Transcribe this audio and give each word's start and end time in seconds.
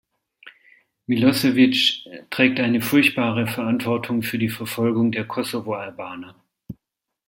Milosevic 1.05 2.07
trägt 2.31 2.59
eine 2.59 2.81
furchtbare 2.81 3.45
Verantwortung 3.45 4.23
für 4.23 4.39
die 4.39 4.49
Verfolgung 4.49 5.11
der 5.11 5.27
Kosovo-Albaner. 5.27 6.43